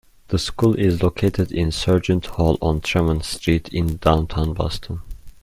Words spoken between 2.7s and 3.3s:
Tremont